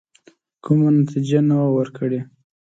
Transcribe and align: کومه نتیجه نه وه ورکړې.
کومه 0.63 0.89
نتیجه 0.99 1.39
نه 1.49 1.55
وه 1.59 1.67
ورکړې. 1.77 2.21